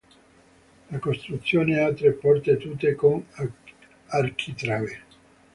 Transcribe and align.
La 0.89 0.97
costruzione 0.97 1.77
ha 1.77 1.93
tre 1.93 2.13
porte, 2.13 2.57
tutte 2.57 2.95
con 2.95 3.23
architrave. 4.07 4.99